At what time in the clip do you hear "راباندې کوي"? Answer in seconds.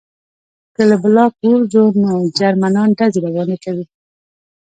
3.23-3.85